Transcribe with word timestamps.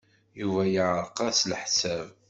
Yuba 0.39 0.61
yeɛreq-as 0.73 1.39
leḥsab. 1.51 2.07